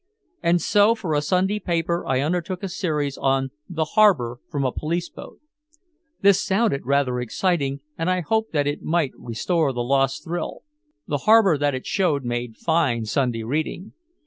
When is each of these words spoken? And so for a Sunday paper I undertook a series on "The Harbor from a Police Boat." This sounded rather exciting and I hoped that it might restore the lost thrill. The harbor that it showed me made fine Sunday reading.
And 0.41 0.59
so 0.59 0.95
for 0.95 1.13
a 1.13 1.21
Sunday 1.21 1.59
paper 1.59 2.03
I 2.07 2.21
undertook 2.21 2.63
a 2.63 2.67
series 2.69 3.19
on 3.19 3.51
"The 3.69 3.85
Harbor 3.93 4.39
from 4.49 4.65
a 4.65 4.71
Police 4.71 5.09
Boat." 5.09 5.39
This 6.21 6.43
sounded 6.43 6.87
rather 6.87 7.19
exciting 7.19 7.81
and 7.99 8.09
I 8.09 8.21
hoped 8.21 8.51
that 8.51 8.65
it 8.65 8.81
might 8.81 9.11
restore 9.15 9.71
the 9.71 9.83
lost 9.83 10.23
thrill. 10.23 10.63
The 11.05 11.17
harbor 11.29 11.55
that 11.55 11.75
it 11.75 11.85
showed 11.85 12.23
me 12.23 12.29
made 12.29 12.57
fine 12.57 13.05
Sunday 13.05 13.43
reading. 13.43 13.93